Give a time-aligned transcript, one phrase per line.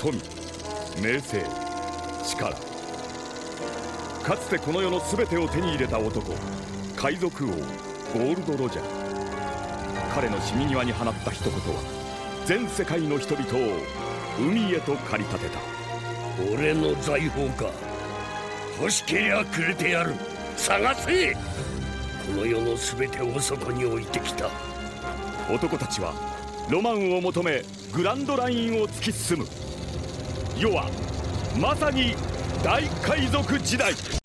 [0.00, 0.16] 富
[1.02, 1.44] 名声
[2.24, 2.56] 力。
[4.22, 6.32] かつてこの世の全てを手に入れた男
[6.96, 8.84] 海賊王ゴールド・ロジャー。
[10.14, 11.82] 彼の死に際に放った一言は
[12.46, 13.50] 全世界の人々を
[14.38, 15.60] 海へと駆り立てた。
[16.50, 17.70] 俺の財宝か。
[18.80, 20.14] 欲しけりゃくれてやる。
[20.56, 21.34] 探せ。
[21.34, 21.38] こ
[22.36, 24.48] の世の全てをそこに置いてきた。
[25.52, 26.14] 男たちは
[26.70, 27.62] ロマンを求め
[27.92, 29.46] グランドラインを突き進む
[30.60, 30.90] 世は
[31.58, 32.14] まさに
[32.62, 34.19] 大海賊時代。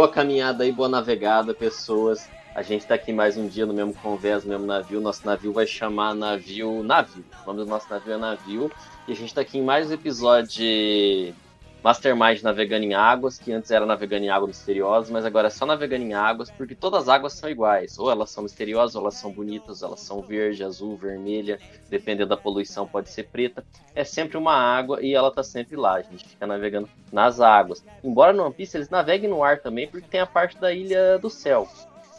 [0.00, 2.26] Boa caminhada aí, boa navegada, pessoas.
[2.54, 4.98] A gente tá aqui mais um dia no mesmo convés, no mesmo navio.
[4.98, 7.22] Nosso navio vai chamar navio Navio.
[7.44, 8.72] O nome do nosso navio é Navio.
[9.06, 11.34] E a gente tá aqui em mais um episódio
[11.82, 15.64] Mastermind Navegando em Águas, que antes era Navegando em Águas Misteriosas, mas agora é só
[15.64, 17.98] Navegando em Águas, porque todas as águas são iguais.
[17.98, 22.28] Ou elas são misteriosas, ou elas são bonitas, ou elas são verde, azul, vermelha, dependendo
[22.28, 23.64] da poluição pode ser preta.
[23.94, 25.94] É sempre uma água e ela tá sempre lá.
[25.94, 27.82] A gente fica navegando nas águas.
[28.04, 31.18] Embora no One Piece eles naveguem no ar também, porque tem a parte da Ilha
[31.18, 31.68] do Céu.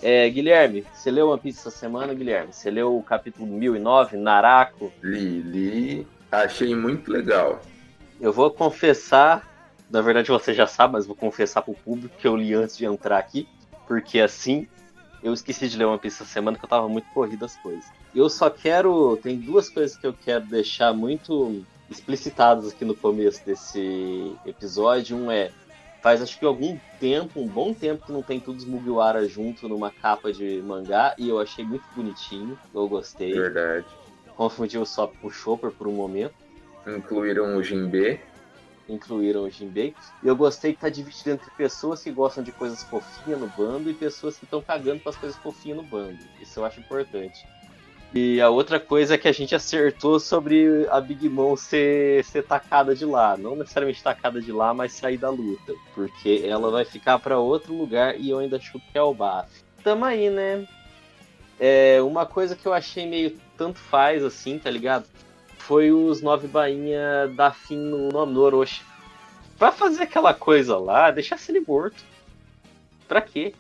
[0.02, 2.52] É, Guilherme, você leu One Piece essa semana, Guilherme?
[2.52, 4.92] Você leu o capítulo 1009, Narako?
[5.04, 7.62] Li, li, achei muito legal.
[8.20, 9.48] Eu vou confessar,
[9.92, 12.86] na verdade você já sabe, mas vou confessar pro público que eu li antes de
[12.86, 13.48] entrar aqui,
[13.88, 14.68] porque assim
[15.24, 17.86] eu esqueci de ler Piece essa semana que eu tava muito corrido as coisas.
[18.16, 19.18] Eu só quero.
[19.18, 25.16] Tem duas coisas que eu quero deixar muito explicitadas aqui no começo desse episódio.
[25.16, 25.52] Um é.
[26.02, 29.70] Faz acho que algum tempo, um bom tempo que não tem todos os Mugiwara junto
[29.70, 33.34] numa capa de mangá e eu achei muito bonitinho, eu gostei.
[33.34, 33.86] Verdade.
[34.36, 36.34] Confundi o Sop com o Chopper por um momento.
[36.88, 38.20] Incluíram o Jinbe.
[38.94, 39.96] Incluíram o Jinbei.
[40.22, 43.90] E eu gostei que tá dividido entre pessoas que gostam de coisas fofinhas no bando
[43.90, 46.20] e pessoas que estão cagando as coisas fofinhas no bando.
[46.42, 47.46] Isso eu acho importante.
[48.14, 52.44] E a outra coisa é que a gente acertou sobre a Big Mom ser, ser
[52.44, 53.38] tacada de lá.
[53.38, 55.74] Não necessariamente tacada de lá, mas sair da luta.
[55.96, 59.50] Porque ela vai ficar para outro lugar e eu ainda chuto que é o Baf.
[59.82, 60.68] Tamo aí, né?
[61.58, 65.06] É, uma coisa que eu achei meio tanto faz assim, tá ligado?
[65.68, 68.84] Foi os nove bainha dar fim no, no, no Orochi.
[69.58, 72.04] Pra fazer aquela coisa lá, deixar ele morto.
[73.08, 73.54] Pra quê?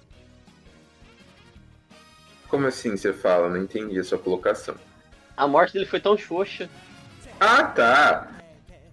[2.47, 3.49] Como assim você fala?
[3.49, 4.75] Não entendi a sua colocação.
[5.37, 6.69] A morte dele foi tão xoxa.
[7.39, 8.27] Ah, tá.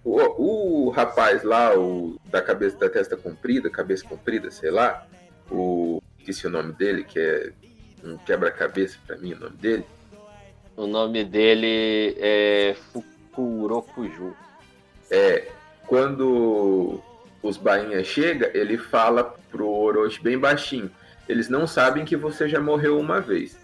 [0.03, 5.05] O, o rapaz lá, o da cabeça da testa comprida, cabeça comprida, sei lá,
[5.51, 7.51] o esqueci o nome dele, que é
[8.03, 9.85] um quebra-cabeça pra mim, o nome dele.
[10.79, 14.33] O nome dele é Fukurokuju.
[15.11, 15.49] É,
[15.85, 17.01] quando
[17.43, 20.89] os bainhas chega, ele fala pro Orochi bem baixinho.
[21.27, 23.59] Eles não sabem que você já morreu uma vez.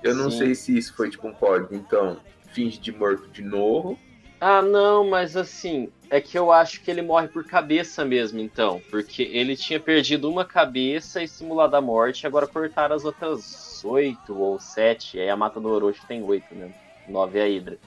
[0.00, 0.38] Eu não Sim.
[0.38, 2.20] sei se isso foi tipo um código, então
[2.52, 3.98] finge de morto de novo.
[4.40, 8.80] Ah, não, mas assim, é que eu acho que ele morre por cabeça mesmo, então.
[8.90, 14.34] Porque ele tinha perdido uma cabeça e simulado a morte, agora cortaram as outras oito
[14.36, 15.18] ou sete.
[15.20, 16.70] Aí a mata do Orochi tem oito, né?
[17.06, 17.78] Nove é a Hydra.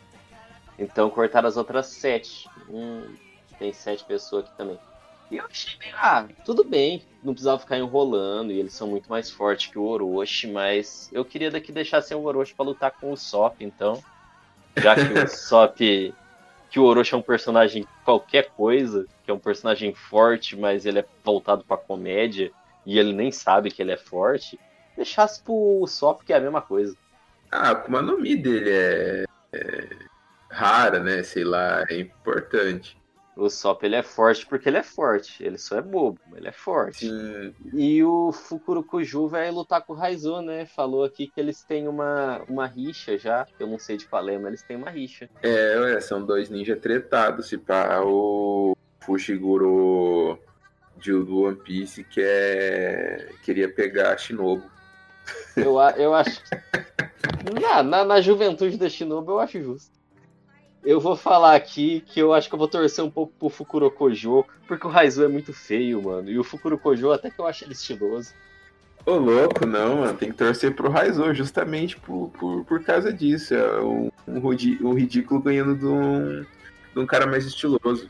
[0.77, 2.49] Então cortaram as outras sete.
[2.69, 3.03] Hum,
[3.57, 4.77] tem sete pessoas aqui também.
[5.31, 5.95] E eu achei meio.
[5.97, 7.01] Ah, tudo bem.
[7.23, 8.51] Não precisava ficar enrolando.
[8.51, 10.51] E eles são muito mais fortes que o Orochi.
[10.51, 14.03] Mas eu queria daqui deixar sem o Orochi pra lutar com o Sop, então.
[14.77, 15.79] Já que o Sop.
[16.73, 19.05] Que o Orochi é um personagem qualquer coisa.
[19.23, 22.51] Que é um personagem forte, mas ele é voltado pra comédia.
[22.83, 24.59] E ele nem sabe que ele é forte.
[24.95, 26.97] Deixasse pro Sop, que é a mesma coisa.
[27.51, 29.89] Ah, a Akuma no Mi dele é, é
[30.49, 31.21] rara, né?
[31.21, 32.97] Sei lá, é importante.
[33.35, 35.43] O Sop ele é forte porque ele é forte.
[35.43, 37.07] Ele só é bobo, mas ele é forte.
[37.09, 40.65] Sim, E o Fukurokuju vai lutar com o Raizo, né?
[40.67, 43.45] Falou aqui que eles têm uma, uma rixa já.
[43.45, 45.27] que Eu não sei de qual é, mas eles têm uma rixa.
[45.41, 47.47] é, ué, são dois ninjas tretados.
[47.47, 50.37] Se pá, o Fushiguro
[50.97, 54.63] de, do One Piece quer, queria pegar a Shinobu.
[55.57, 56.39] Eu, eu acho.
[57.61, 59.91] Na, na, na juventude da Shinobu, eu acho justo.
[60.83, 64.45] Eu vou falar aqui que eu acho que eu vou torcer um pouco pro Fukurokojo,
[64.67, 66.29] porque o Raizo é muito feio, mano.
[66.29, 68.33] E o Fukurokojo, até que eu acho ele estiloso.
[69.05, 70.17] Ô, louco, não, mano.
[70.17, 73.53] Tem que torcer pro Raizou, justamente por, por, por causa disso.
[73.53, 74.39] É um, um,
[74.81, 76.41] um ridículo ganhando de um,
[76.93, 78.09] de um cara mais estiloso.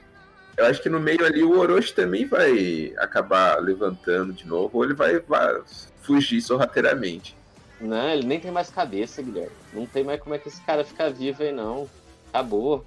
[0.56, 4.84] Eu acho que no meio ali o Orochi também vai acabar levantando de novo, ou
[4.84, 5.62] ele vai, vai
[6.02, 7.36] fugir sorrateiramente.
[7.81, 9.52] Não, ele nem tem mais cabeça, Guilherme.
[9.74, 11.90] Não tem mais como é que esse cara fica vivo aí, não.
[12.34, 12.84] Acabou.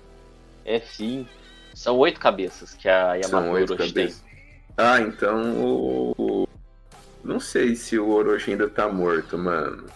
[0.64, 1.28] É fim.
[1.72, 4.12] São oito cabeças que a Yamato oito Orochi tem.
[4.76, 6.48] Ah, então o...
[7.22, 9.86] Não sei se o Orochi ainda tá morto, mano.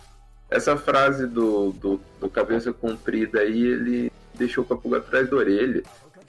[0.49, 5.37] Essa frase do, do, do cabeça comprida aí, ele deixou com a pulga atrás da
[5.37, 5.82] orelha.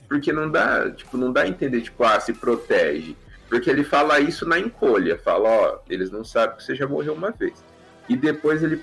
[0.08, 3.16] Porque não dá, tipo, não dá a entender, tipo, ah, se protege.
[3.48, 7.14] Porque ele fala isso na encolha, fala, ó, eles não sabem que você já morreu
[7.14, 7.62] uma vez.
[8.08, 8.82] E depois ele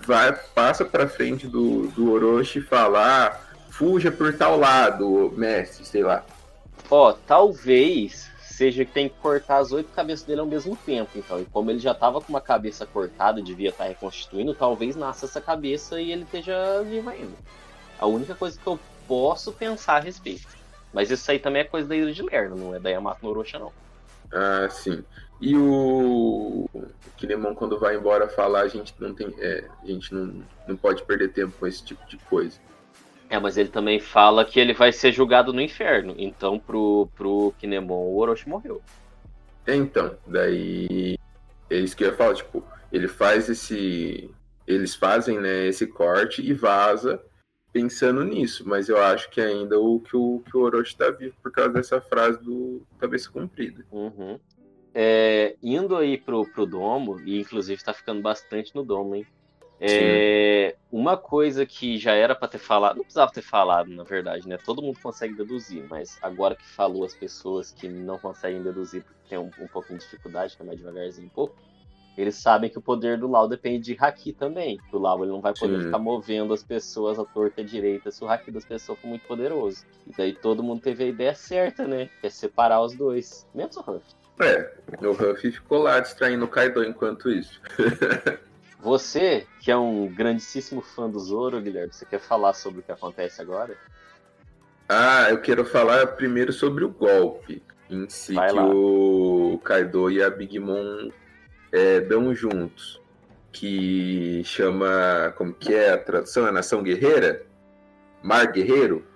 [0.00, 3.40] vai, passa pra frente do, do Orochi e fala, ah,
[3.74, 6.24] fuja por tal lado, mestre, sei lá.
[6.90, 11.40] Ó, talvez seja que tem que cortar as oito cabeças dele ao mesmo tempo, então.
[11.40, 15.26] E como ele já tava com uma cabeça cortada, devia estar tá reconstituindo, talvez nasça
[15.26, 17.34] essa cabeça e ele esteja vivo ainda.
[17.98, 18.78] A única coisa que eu
[19.08, 20.46] posso pensar a respeito.
[20.92, 23.58] Mas isso aí também é coisa da Ilha de Lerno, não é da Yamato Norosha,
[23.58, 23.72] não.
[24.32, 25.04] Ah, sim.
[25.40, 26.68] E o
[27.16, 29.34] Kinemon, quando vai embora falar, a gente não tem.
[29.38, 32.60] É, a gente não, não pode perder tempo com esse tipo de coisa.
[33.28, 36.14] É, mas ele também fala que ele vai ser julgado no inferno.
[36.18, 38.82] Então, pro, pro Kinemon, o Orochi morreu.
[39.66, 41.18] É, então, daí.
[41.70, 42.62] É isso que eu ia falar, tipo,
[42.92, 44.30] ele faz esse.
[44.66, 47.20] Eles fazem né, esse corte e vaza
[47.74, 51.34] pensando nisso, mas eu acho que ainda o que o, que o Orochi está vivo
[51.42, 53.84] por causa dessa frase do cabeça comprida.
[53.90, 54.38] Uhum.
[54.94, 59.26] É, indo aí pro, pro domo, e inclusive está ficando bastante no domo, hein?
[59.80, 64.48] É, uma coisa que já era para ter falado, não precisava ter falado, na verdade,
[64.48, 64.56] né?
[64.56, 69.20] Todo mundo consegue deduzir, mas agora que falou as pessoas que não conseguem deduzir porque
[69.28, 71.56] tem um, um pouquinho de dificuldade, que é mais devagarzinho um pouco,
[72.16, 74.78] eles sabem que o poder do Lau depende de Haki também.
[74.92, 75.86] O Lau ele não vai poder Sim.
[75.86, 79.08] ficar movendo as pessoas à torta e à direita se o Haki das pessoas for
[79.08, 79.84] muito poderoso.
[80.06, 82.08] E daí todo mundo teve a ideia certa, né?
[82.20, 83.48] Que é separar os dois.
[83.52, 84.04] Menos o Ruff.
[84.40, 87.60] É, o Ruff ficou lá distraindo o Kaido enquanto isso.
[88.84, 92.92] você, que é um grandíssimo fã do Zoro, Guilherme, você quer falar sobre o que
[92.92, 93.76] acontece agora?
[94.86, 98.66] Ah, eu quero falar primeiro sobre o golpe em si vai que lá.
[98.66, 101.08] o Kaido e a Big Mom
[101.72, 103.00] é, dão juntos,
[103.50, 106.46] que chama, como que é a tradução?
[106.46, 107.46] É Nação Guerreira?
[108.22, 109.06] Mar Guerreiro?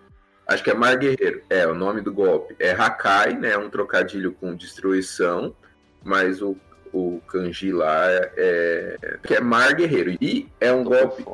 [0.47, 2.57] Acho que é Mar Guerreiro, é o nome do golpe.
[2.59, 3.57] É Hakai, né?
[3.59, 5.55] Um trocadilho com destruição,
[6.03, 6.57] mas o,
[6.93, 10.17] o kanji lá é, é que é Mar Guerreiro.
[10.21, 11.25] E é um golpe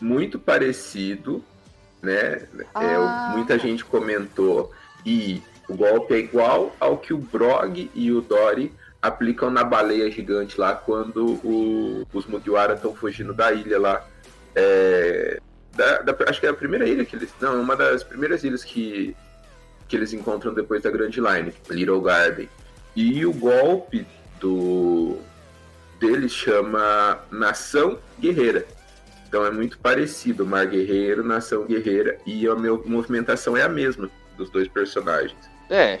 [0.00, 1.42] muito parecido,
[2.00, 2.16] né?
[2.16, 3.30] É, ah.
[3.32, 4.72] É, muita gente comentou
[5.04, 10.10] e o golpe é igual ao que o Brog e o Dory aplicam na baleia
[10.10, 14.06] gigante lá quando o, os Mugiwara estão fugindo da ilha lá.
[14.54, 15.40] É,
[15.74, 17.30] da, da, acho que é a primeira ilha que eles.
[17.40, 19.16] Não, uma das primeiras ilhas que,
[19.88, 22.48] que eles encontram depois da Grand Line, Little Garden.
[22.94, 24.06] E o golpe
[24.42, 25.16] do
[26.00, 28.66] deles chama Nação Guerreira.
[29.28, 34.10] Então é muito parecido, Mar Guerreiro, Nação Guerreira, e a minha movimentação é a mesma
[34.36, 35.38] dos dois personagens.
[35.70, 36.00] É,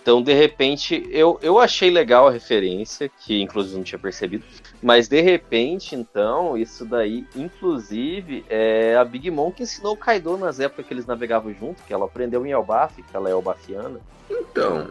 [0.00, 4.44] então, de repente, eu, eu achei legal a referência, que inclusive não tinha percebido,
[4.80, 10.36] mas de repente, então, isso daí, inclusive, é a Big Mom que ensinou o Kaido
[10.36, 13.98] nas épocas que eles navegavam junto, que ela aprendeu em Elbaf, que ela é Elbafiana.
[14.30, 14.88] Então,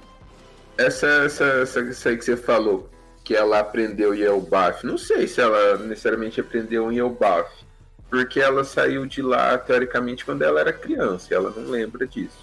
[0.78, 2.90] essa, essa, essa, essa aí que você falou,
[3.28, 7.52] que ela aprendeu em Elbaf, não sei se ela necessariamente aprendeu em Elbaf,
[8.10, 12.38] porque ela saiu de lá, teoricamente, quando ela era criança, e ela não lembra disso.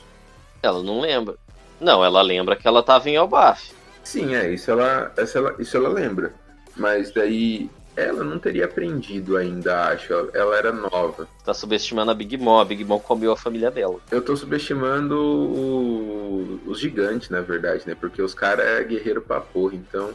[0.63, 1.37] Ela não lembra.
[1.81, 3.73] Não, ela lembra que ela estava em Elbaf.
[4.03, 6.35] Sim, é, isso ela, ela, isso ela lembra.
[6.77, 10.13] Mas daí ela não teria aprendido ainda, acho.
[10.35, 11.27] Ela era nova.
[11.47, 12.61] Tá subestimando a Big Mom.
[12.61, 14.01] A Big Mom comeu a família dela.
[14.11, 16.61] Eu tô subestimando o...
[16.67, 17.97] os gigantes, na verdade, né?
[17.99, 20.13] Porque os caras é guerreiro pra porra, então.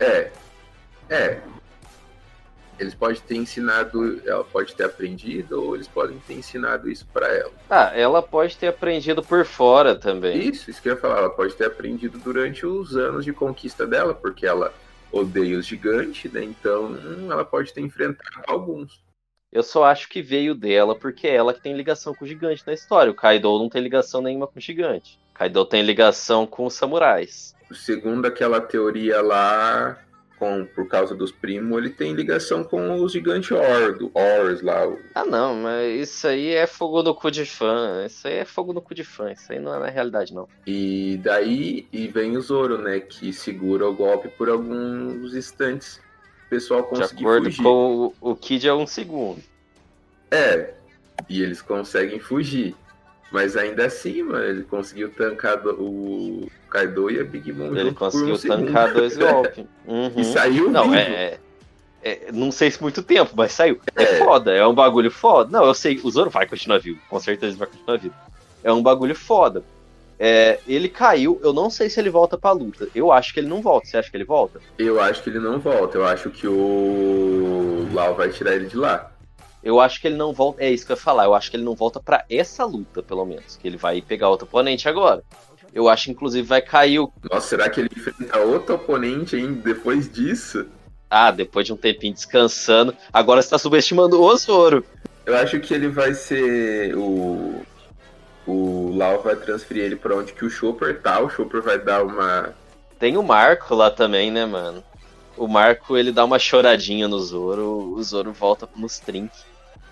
[0.00, 0.30] É.
[1.08, 1.40] É.
[2.78, 7.28] Eles podem ter ensinado, ela pode ter aprendido, ou eles podem ter ensinado isso para
[7.28, 7.52] ela.
[7.68, 10.48] Ah, ela pode ter aprendido por fora também.
[10.48, 11.18] Isso, isso que eu ia falar.
[11.18, 14.72] Ela pode ter aprendido durante os anos de conquista dela, porque ela
[15.12, 16.42] odeia os gigantes, né?
[16.42, 19.02] Então hum, ela pode ter enfrentado alguns.
[19.52, 22.62] Eu só acho que veio dela porque é ela que tem ligação com o gigante
[22.66, 23.10] na história.
[23.10, 25.18] O Kaido não tem ligação nenhuma com o gigante.
[25.32, 27.54] O Kaido tem ligação com os samurais.
[27.72, 29.98] Segundo aquela teoria lá,
[30.38, 34.90] com, por causa dos primos, ele tem ligação com os gigantes Or, do Ors lá.
[35.14, 38.04] Ah, não, mas isso aí é fogo no cu de fã.
[38.06, 39.30] Isso aí é fogo no cu de fã.
[39.30, 40.48] Isso aí não é na realidade, não.
[40.66, 43.00] E daí e vem o Zoro, né?
[43.00, 46.00] Que segura o golpe por alguns instantes.
[46.48, 47.62] pessoal De conseguir acordo fugir.
[47.62, 49.42] com o, o Kid é um segundo.
[50.30, 50.72] É,
[51.28, 52.74] e eles conseguem fugir.
[53.30, 57.90] Mas ainda assim, mano, ele conseguiu tancar o Kaido e a Big Mom Ele por
[57.90, 58.66] um conseguiu segundo.
[58.66, 59.64] tancar dois golpes.
[59.86, 60.12] Uhum.
[60.16, 60.96] E saiu Não, vivo.
[60.96, 61.38] é,
[62.02, 63.78] é- Não sei se muito tempo, mas saiu.
[63.94, 64.18] É, É.
[64.18, 65.50] foda, é um bagulho foda.
[65.50, 66.98] Não, eu sei, o Zoro vai continuar vivo.
[67.08, 68.14] Com certeza ele vai continuar vivo.
[68.64, 69.62] É um bagulho foda.
[70.22, 72.88] É, ele caiu, eu não sei se ele volta pra luta.
[72.94, 73.86] Eu acho que ele não volta.
[73.86, 74.60] Você acha que ele volta?
[74.78, 75.96] Eu acho que ele não volta.
[75.96, 79.09] Eu acho que o Lau vai tirar ele de lá.
[79.62, 80.62] Eu acho que ele não volta.
[80.62, 81.24] É isso que eu ia falar.
[81.24, 83.56] Eu acho que ele não volta pra essa luta, pelo menos.
[83.56, 85.22] Que ele vai pegar outro oponente agora.
[85.72, 87.12] Eu acho, inclusive, vai cair o.
[87.30, 90.66] Nossa, será que ele enfrenta outro oponente ainda depois disso?
[91.08, 92.94] Ah, depois de um tempinho descansando.
[93.12, 94.84] Agora você tá subestimando o Zoro.
[95.26, 97.62] Eu acho que ele vai ser o.
[98.46, 101.20] O Lau vai transferir ele pra onde que o Chopper tá.
[101.20, 102.54] O Chopper vai dar uma.
[102.98, 104.82] Tem o Marco lá também, né, mano?
[105.36, 109.44] O Marco, ele dá uma choradinha no Zoro, o Zoro volta nos trinks.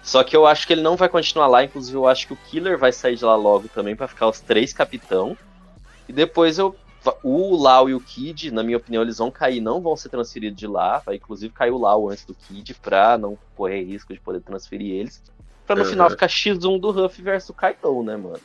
[0.08, 2.38] Só que eu acho que ele não vai continuar lá, inclusive eu acho que o
[2.50, 5.36] Killer vai sair de lá logo também pra ficar os três capitão.
[6.08, 6.74] E depois eu
[7.22, 10.58] o Lau e o Kid, na minha opinião, eles vão cair, não vão ser transferidos
[10.58, 11.02] de lá.
[11.04, 14.94] Vai inclusive cair o Lau antes do Kid pra não correr risco de poder transferir
[14.94, 15.22] eles.
[15.66, 15.90] Pra no Uhum.
[15.90, 18.40] final ficar X1 do Ruff versus o Kaido, né, mano?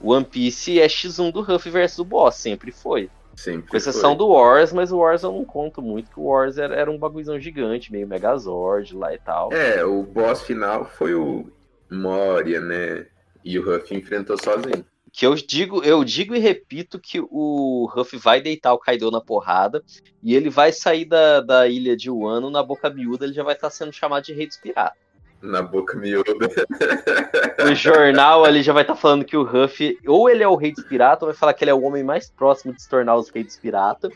[0.00, 3.08] O One Piece é X1 do Ruff versus o Boss, sempre foi.
[3.38, 4.18] Sempre Com exceção foi.
[4.18, 6.98] do Wars, mas o Wars eu não conto muito, que o Wars era, era um
[6.98, 9.52] bagulhozão gigante, meio Megazord lá e tal.
[9.52, 11.48] É, o boss final foi o
[11.88, 13.06] Moria, né?
[13.44, 14.84] E o Ruff enfrentou sozinho.
[15.12, 19.20] Que eu digo, eu digo e repito que o Ruff vai deitar o Kaido na
[19.20, 19.84] porrada
[20.20, 23.54] e ele vai sair da, da ilha de Wano na boca miúda, ele já vai
[23.54, 24.98] estar sendo chamado de Rei dos Piratas.
[25.40, 26.32] Na boca miúda.
[27.70, 30.72] O jornal ali já vai estar falando que o Ruff, ou ele é o Rei
[30.72, 33.16] dos Piratas, ou vai falar que ele é o homem mais próximo de se tornar
[33.16, 34.12] os Reis dos Piratas.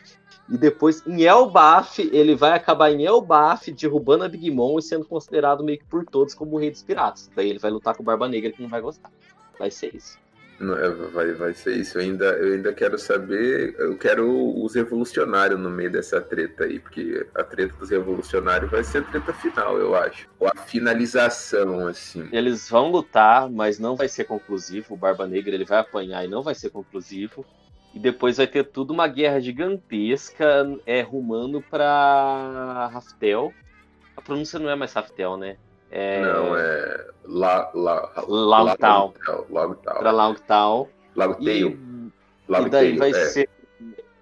[0.49, 5.05] E depois, em Elbaf, ele vai acabar em Elbaf, derrubando a Big Mom e sendo
[5.05, 7.31] considerado meio que por todos como o Rei dos Piratas.
[7.35, 9.11] Daí ele vai lutar com o Barba Negra, que não vai gostar.
[9.59, 10.19] Vai ser isso.
[10.77, 11.99] É, vai, vai ser isso.
[11.99, 13.75] Eu ainda, eu ainda quero saber.
[13.79, 18.85] Eu quero os revolucionários no meio dessa treta aí, porque a treta dos revolucionários vai
[18.85, 20.29] ser a treta final, eu acho.
[20.39, 22.29] Ou a finalização, assim.
[22.31, 24.95] Eles vão lutar, mas não vai ser conclusivo.
[24.95, 27.45] O Barba Negra ele vai apanhar e não vai ser conclusivo.
[27.95, 30.47] E depois vai ter tudo uma guerra gigantesca
[30.87, 33.53] é, rumando pra Raftel.
[34.17, 35.57] A pronúncia não é mais Raftel, né?
[35.93, 36.23] É...
[36.23, 37.07] Não, é.
[37.27, 39.13] La, la, Longtown.
[39.51, 39.99] Longtown.
[39.99, 40.89] Pra Longtown.
[41.15, 41.79] Lago E, Tail.
[42.49, 43.27] e daí vai é.
[43.27, 43.49] ser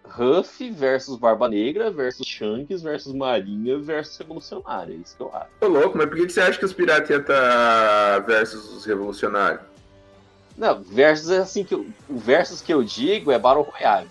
[0.05, 4.95] Ruff versus Barba Negra versus Shanks versus Marinha versus Revolucionário.
[4.95, 5.49] É isso que eu acho.
[5.61, 9.63] Tô louco, mas por que você acha que os piratas estar versus os revolucionários?
[10.59, 14.09] Não, versus é assim que eu, o versus que eu digo é Battle Royale.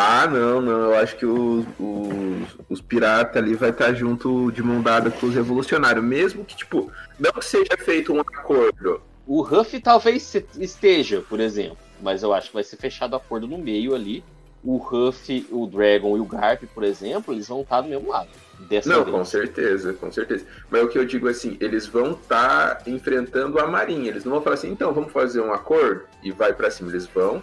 [0.00, 0.92] Ah, não, não.
[0.92, 5.26] Eu acho que os, os, os piratas ali vai estar junto de mão dada com
[5.26, 6.04] os revolucionários.
[6.04, 6.88] Mesmo que, tipo,
[7.18, 9.02] não que seja feito um acordo.
[9.26, 13.58] O Ruff talvez esteja, por exemplo, mas eu acho que vai ser fechado acordo no
[13.58, 14.22] meio ali.
[14.62, 18.28] O Ruff, o Dragon e o Garp, por exemplo, eles vão estar do mesmo lado.
[18.68, 19.10] Dessa Não, grande.
[19.12, 20.44] com certeza, com certeza.
[20.70, 24.10] Mas o que eu digo assim, eles vão estar enfrentando a marinha.
[24.10, 26.90] Eles não vão falar assim, então vamos fazer um acordo e vai pra cima.
[26.90, 27.42] Eles vão.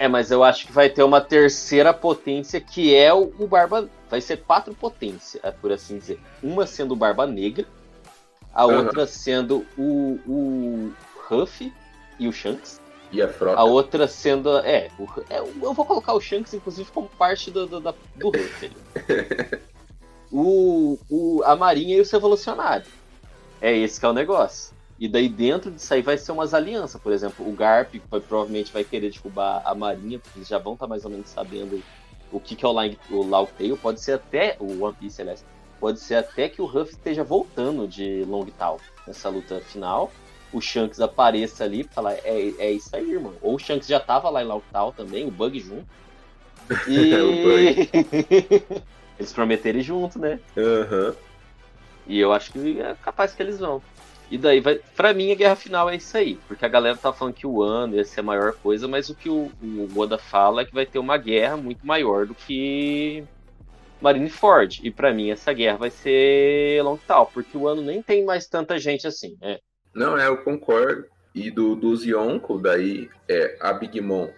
[0.00, 3.86] É, mas eu acho que vai ter uma terceira potência que é o, o Barba.
[4.08, 6.18] Vai ser quatro potências, é, por assim dizer.
[6.42, 7.66] Uma sendo o Barba Negra,
[8.54, 8.78] a Aham.
[8.78, 10.92] outra sendo o, o
[11.28, 11.70] Ruff
[12.18, 12.80] e o Shanks.
[13.12, 13.60] E a frota.
[13.60, 14.56] A outra sendo.
[14.60, 18.32] É, o- é, eu vou colocar o Shanks, inclusive, como parte do, do, da- do
[18.34, 18.72] ali.
[20.32, 22.88] o, o, a Marinha e os Revolucionários.
[23.60, 24.72] É esse que é o negócio.
[25.00, 27.00] E daí dentro disso aí vai ser umas alianças.
[27.00, 30.74] Por exemplo, o Garp vai- provavelmente vai querer derrubar a Marinha, porque eles já vão
[30.74, 31.82] estar mais ou menos sabendo
[32.30, 33.78] o que, que é o, Lang, o Law Tail.
[33.78, 34.56] Pode ser até.
[34.60, 35.42] O One Piece, aliás.
[35.80, 38.76] Pode ser até que o Ruff esteja voltando de Longtown
[39.06, 40.12] nessa luta final.
[40.52, 43.32] O Shanks apareça ali pra falar: é, é isso aí, irmão.
[43.40, 45.86] Ou o Shanks já tava lá em Longtown também, o Bug junto.
[46.86, 47.88] E.
[49.18, 50.38] eles prometeram ir junto, né?
[50.56, 51.14] Aham.
[52.06, 53.82] E eu acho que é capaz que eles vão.
[54.30, 54.76] E daí vai.
[54.94, 56.36] Pra mim, a guerra final é isso aí.
[56.46, 59.14] Porque a galera tá falando que o ano ia ser a maior coisa, mas o
[59.14, 63.24] que o, o Oda fala é que vai ter uma guerra muito maior do que
[64.00, 64.80] Marineford.
[64.84, 68.78] E pra mim, essa guerra vai ser Longtown, porque o ano nem tem mais tanta
[68.78, 69.36] gente assim.
[69.42, 69.60] É.
[69.94, 71.06] Não, é, eu concordo.
[71.34, 74.28] E do, dos Yonko, daí, é, a Big Mom,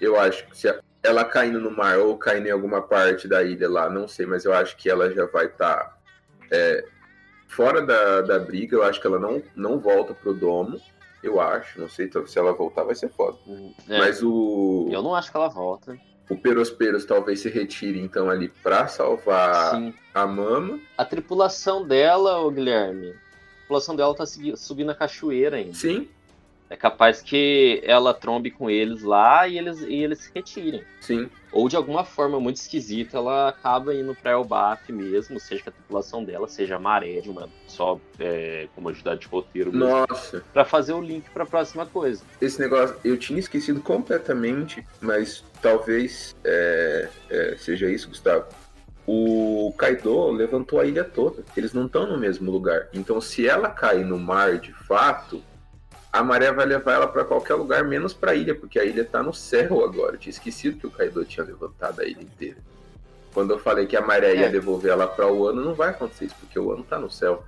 [0.00, 3.42] eu acho que se a- ela caindo no mar ou caindo em alguma parte da
[3.42, 5.96] ilha lá, não sei, mas eu acho que ela já vai estar
[7.50, 8.76] fora da, da briga.
[8.76, 10.80] Eu acho que ela não, não volta pro domo.
[11.22, 13.36] Eu acho, não sei se ela voltar vai ser foda.
[13.88, 14.88] É, Mas o.
[14.90, 15.98] Eu não acho que ela volta.
[16.30, 19.92] o Perosperos talvez se retire então ali pra salvar Sim.
[20.14, 20.80] a Mama.
[20.96, 24.24] A tripulação dela, ô Guilherme, a tripulação dela tá
[24.56, 25.74] subindo a cachoeira ainda.
[25.74, 26.08] Sim,
[26.70, 30.82] É capaz que ela trombe com eles lá e eles, e eles se retirem.
[31.00, 31.28] sim.
[31.52, 35.72] Ou de alguma forma muito esquisita, ela acaba indo pra Elbaf mesmo, seja com a
[35.72, 40.64] tripulação dela, seja a maré de uma só é, comodidade de roteiro mesmo, Nossa, pra
[40.64, 42.22] fazer o link pra próxima coisa.
[42.40, 48.46] esse negócio eu tinha esquecido completamente, mas talvez é, é, seja isso, Gustavo.
[49.04, 51.42] O Kaido levantou a ilha toda.
[51.56, 52.86] Eles não estão no mesmo lugar.
[52.92, 55.42] Então, se ela cair no mar de fato,
[56.12, 59.04] a maré vai levar ela para qualquer lugar, menos para a ilha, porque a ilha
[59.04, 60.14] tá no céu agora.
[60.14, 62.56] Eu tinha esquecido que o Kaido tinha levantado a ilha inteira.
[63.32, 64.48] Quando eu falei que a maré ia É.
[64.48, 67.44] devolver ela para o ano, não vai acontecer isso, porque o ano tá no céu.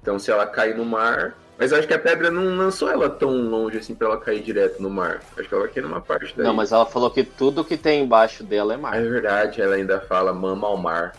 [0.00, 1.36] Então, se ela cair no mar.
[1.56, 4.42] Mas eu acho que a pedra não lançou ela tão longe assim pra ela cair
[4.42, 5.20] direto no mar.
[5.38, 6.44] Acho que ela vai cair numa parte daí.
[6.44, 8.96] Não, mas ela falou que tudo que tem embaixo dela é mar.
[8.96, 11.12] É verdade, ela ainda fala mama ao mar.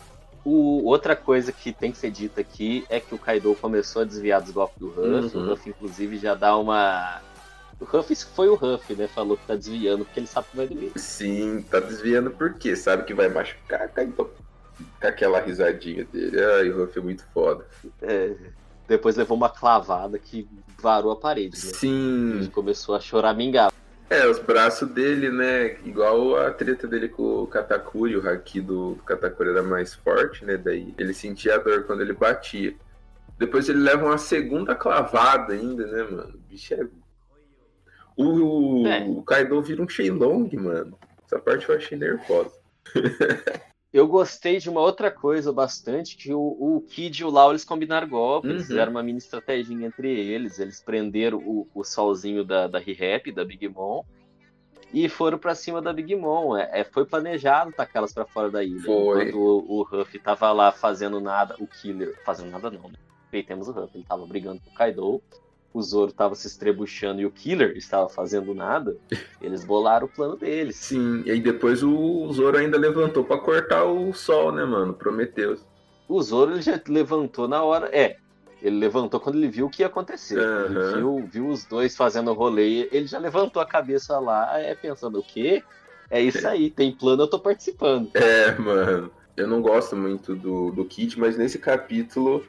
[0.45, 4.05] O, outra coisa que tem que ser dita aqui é que o Kaido começou a
[4.05, 5.35] desviar dos golpes do Ruff.
[5.35, 5.43] Uhum.
[5.43, 7.21] O Ruff, inclusive, já dá uma.
[7.79, 9.07] O Ruff foi o Ruff, né?
[9.07, 10.91] Falou que tá desviando porque ele sabe que vai doer.
[10.95, 12.75] Sim, tá desviando por quê?
[12.75, 14.13] Sabe que vai machucar, Kaido.
[14.13, 16.38] Com aquela risadinha dele.
[16.43, 17.65] Ai, o Ruff é muito foda.
[18.01, 18.35] É,
[18.88, 20.47] depois levou uma clavada que
[20.77, 21.71] varou a parede, né?
[21.81, 22.51] Ele Sim.
[22.53, 23.73] começou a choramingar.
[24.13, 25.75] É, os braços dele, né?
[25.84, 30.46] Igual a treta dele com o Katakuri, o haki do, do Katakuri era mais forte,
[30.46, 30.55] né?
[30.55, 32.75] Daí ele sentia a dor quando ele batia.
[33.39, 36.36] Depois ele leva uma segunda clavada ainda, né, mano?
[36.36, 36.88] O bicho é.
[38.15, 39.03] O, É.
[39.08, 40.96] o Kaido vira um Shenlong, mano.
[41.25, 42.53] Essa parte eu achei nervosa.
[43.93, 47.63] Eu gostei de uma outra coisa bastante, que o, o Kid e o Lau eles
[47.63, 48.67] combinaram golpe, eles Uhum.
[48.67, 53.45] fizeram uma mini estratégia entre eles, eles prenderam o, o solzinho da, da Re-Rap, da
[53.45, 54.03] Big Mom,
[54.91, 56.57] e foram pra cima da Big Mom.
[56.57, 58.81] É, é, foi planejado tacar elas pra fora da ilha.
[58.81, 59.27] Foi.
[59.29, 62.95] Enquanto o, o Ruff tava lá fazendo nada, o Killer, fazendo nada não, né?
[63.31, 65.22] O Ruff, ele tava brigando com o Kaido,
[65.74, 68.96] o Zoro tava se estrebuchando e o Killer estava fazendo nada,
[69.42, 70.75] eles bolaram o plano deles.
[70.75, 74.94] Sim, e aí depois o Zoro ainda levantou pra cortar o sol, né, mano?
[74.94, 75.59] Prometeus.
[76.07, 77.90] O Zoro ele já levantou na hora.
[77.92, 78.18] É,
[78.62, 80.38] ele levantou quando ele viu o que ia acontecer.
[80.38, 80.96] Ele Aham.
[80.96, 82.88] viu, viu os dois fazendo o rolê.
[82.92, 85.64] Ele já levantou a cabeça lá, é, pensando: o quê?
[86.09, 88.12] É isso aí, tem plano, eu tô participando.
[88.14, 89.12] É, mano.
[89.36, 92.46] Eu não gosto muito do, do Kid, mas nesse capítulo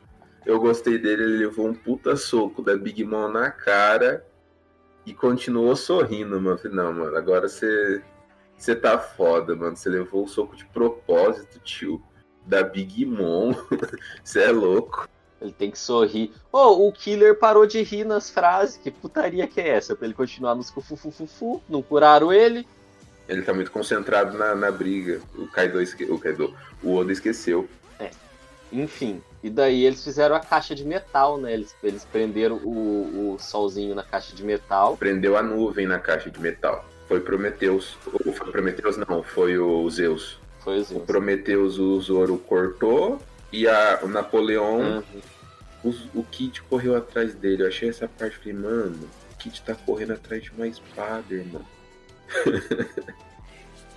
[0.47, 1.23] eu gostei dele.
[1.23, 4.25] Ele levou um puta soco da Big Mom na cara
[5.07, 6.59] e continuou sorrindo, mano.
[6.59, 8.03] Falei, não, mano, agora você.
[8.57, 9.77] Você tá foda, mano.
[9.77, 12.03] Você levou o soco de propósito, tio.
[12.47, 13.55] Da Big Mom.
[14.23, 15.09] Você é louco.
[15.41, 16.31] Ele tem que sorrir.
[16.53, 18.77] Oh, o Killer parou de rir nas frases.
[18.77, 19.97] Que putaria que é essa?
[19.97, 21.63] Pra ele continuar nos fufufufufu.
[21.69, 22.67] Não curaram ele.
[23.29, 25.21] Ele tá muito concentrado na, na briga.
[25.37, 26.05] O Kaido, esque...
[26.05, 27.69] o Kaido, o Oda esqueceu.
[28.83, 29.23] Enfim.
[29.43, 31.53] E daí eles fizeram a caixa de metal, né?
[31.53, 34.97] Eles, eles prenderam o, o solzinho na caixa de metal.
[34.97, 36.85] Prendeu a nuvem na caixa de metal.
[37.07, 37.97] Foi Prometeus.
[38.25, 40.39] Ou foi Prometeus não, foi o Zeus.
[40.61, 40.97] Foi assim.
[40.97, 43.21] O Prometeus o Zoro cortou
[43.53, 45.03] e a, o Napoleão,
[45.85, 45.93] Uhum.
[46.15, 47.63] o, o Kid correu atrás dele.
[47.63, 51.63] Eu achei essa parte, falei, mano, o Kid tá correndo atrás de uma espada, irmão.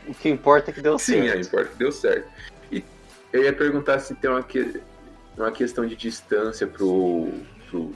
[0.08, 1.34] O que importa é que deu Sim, certo.
[1.34, 2.30] aí importa que deu certo.
[3.32, 4.82] Eu ia perguntar se tem uma, que,
[5.38, 7.30] uma questão de distância pro,
[7.70, 7.94] pro,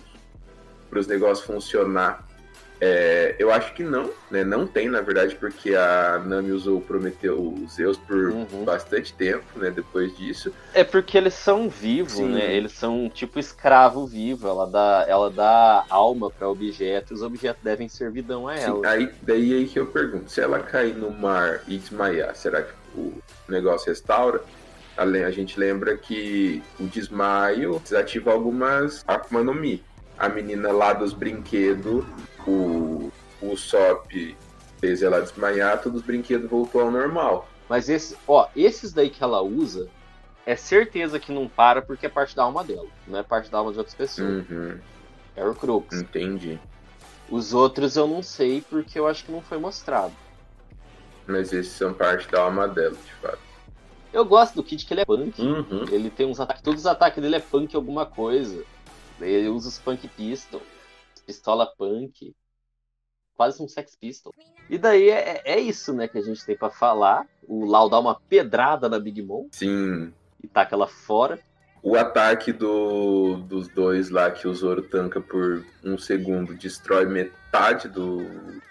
[0.90, 2.28] pros negócios funcionar.
[2.84, 4.44] É, eu acho que não, né?
[4.44, 8.66] Não tem, na verdade, porque a Nami usou o Prometeu o Zeus por Uhum.
[8.66, 9.70] bastante tempo, né?
[9.70, 10.52] Depois disso.
[10.74, 12.30] É porque eles são vivos, Sim.
[12.30, 12.52] né?
[12.56, 14.48] Eles são tipo escravo vivo.
[14.48, 18.88] Ela dá, ela dá alma para objetos, os objetos devem servidão a Sim, ela.
[18.90, 22.74] aí, daí aí que eu pergunto, se ela cair no mar e desmaiar, será que
[22.96, 23.14] o
[23.48, 24.42] negócio restaura?
[24.98, 29.84] A gente lembra que o desmaio desativa algumas Akuma no Mi.
[30.18, 32.06] A menina lá dos brinquedos,
[32.46, 34.12] o, o Sop
[34.80, 37.48] fez ela desmaiar, todos os brinquedos voltou ao normal.
[37.68, 39.88] Mas esse, ó, esses daí que ela usa,
[40.46, 43.60] é certeza que não para porque é parte da alma dela, não é parte da
[43.60, 44.30] alma de outras pessoas.
[44.50, 44.78] Uhum,
[45.36, 45.96] É o Crux.
[46.02, 46.60] entendi.
[47.30, 50.12] Os outros eu não sei porque eu acho que não foi mostrado.
[51.26, 53.40] Mas esses são parte da alma dela, de fato.
[54.14, 55.42] Eu gosto do Kid que ele é punk.
[55.42, 55.86] Uhum.
[55.90, 58.64] Ele tem uns ataques, todos os ataques dele é punk alguma coisa.
[59.20, 60.62] Ele usa os punk pistol,
[61.26, 62.36] pistola punk,
[63.36, 64.34] quase um sex pistol.
[64.70, 67.26] E daí é, é isso, né, que a gente tem pra falar.
[67.48, 71.40] O Lau dá uma pedrada na Big Mom Sim, e taca ela fora.
[71.84, 77.88] O ataque do, dos dois lá que o Zoro tanca por um segundo destrói metade
[77.88, 78.24] do,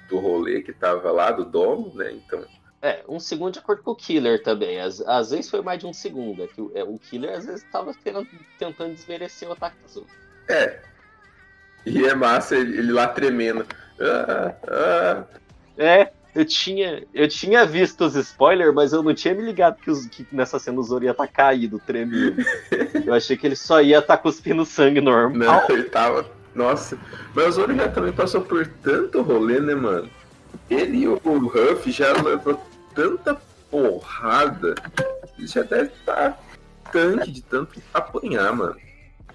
[0.09, 2.13] do rolê que tava lá, do domo, né?
[2.13, 2.45] Então
[2.83, 4.81] É, um segundo de acordo com o Killer também.
[4.81, 6.45] Às, às vezes foi mais de um segundo.
[6.45, 10.07] É que o, é, o Killer às vezes tava tentando, tentando desmerecer o ataque azul.
[10.49, 10.81] É.
[11.85, 13.67] E é massa ele, ele lá tremendo.
[14.01, 15.25] Ah, ah.
[15.77, 19.91] É, eu tinha, eu tinha visto os spoilers, mas eu não tinha me ligado que,
[19.91, 22.43] os, que nessa cena o Zoro ia estar tá caído, tremendo.
[23.05, 25.65] eu achei que ele só ia estar tá cuspindo sangue normal.
[25.69, 26.25] Não, ele tava.
[26.55, 26.99] Nossa.
[27.35, 30.09] Mas o Zoro já também passou por tanto rolê, né, mano?
[30.69, 32.61] Ele e o Ruff já levou
[32.95, 34.75] tanta porrada.
[35.39, 36.39] Ele já deve estar tá
[36.93, 38.77] tanque de tanto apanhar, mano.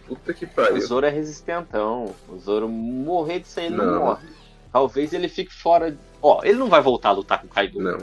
[0.07, 0.77] Puta que pariu.
[0.77, 2.13] O Zoro é resistentão.
[2.29, 4.27] O Zoro morrer aí ele não, não morre.
[4.71, 5.97] Talvez ele fique fora.
[6.21, 7.79] Ó, ele não vai voltar a lutar com o Kaido.
[7.79, 7.97] Não.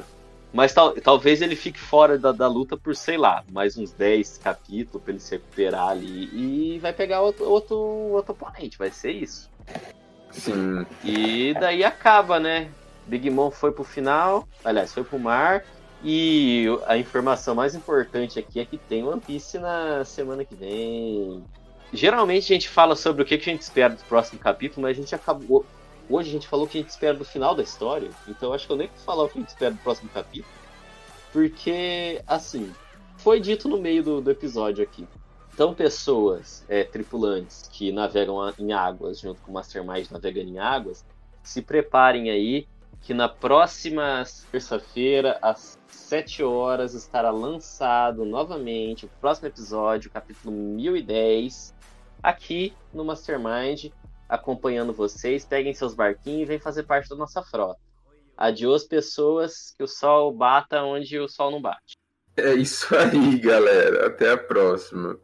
[0.53, 4.38] Mas tal, talvez ele fique fora da, da, luta por, sei lá, mais uns 10
[4.38, 6.29] capítulos pra ele se recuperar ali.
[6.33, 8.77] E vai pegar outro, outro, outro oponente.
[8.77, 9.51] Vai ser isso.
[10.31, 10.85] Sim.
[11.05, 12.69] E daí acaba, né?
[13.07, 14.49] Big Mom foi pro final.
[14.65, 15.65] Aliás, foi pro mar.
[16.05, 21.45] E a informação mais importante aqui é que tem One Piece na semana que vem.
[21.93, 25.01] Geralmente a gente fala sobre o que a gente espera do próximo capítulo, mas a
[25.01, 25.65] gente acabou.
[26.11, 28.11] Hoje a gente falou o que a gente espera do final da história.
[28.27, 30.53] Então acho que eu nem vou falar o que a gente espera do próximo capítulo.
[31.33, 32.73] Porque, assim,
[33.17, 35.07] foi dito no meio do, do episódio aqui.
[35.55, 41.05] Então, pessoas, é, tripulantes que navegam em águas, junto com o Mastermind navegando em águas,
[41.43, 42.67] se preparem aí
[43.03, 51.75] que na próxima terça-feira, às 7 horas, estará lançado novamente o próximo episódio, capítulo 1010,
[52.23, 53.91] aqui no Mastermind,
[54.29, 55.45] acompanhando vocês.
[55.45, 57.81] Peguem seus barquinhos e vem fazer parte da nossa frota.
[58.37, 61.97] Adiós, pessoas, que o sol bata onde o sol não bate.
[62.37, 64.07] É isso aí, galera.
[64.07, 65.19] Até a próxima.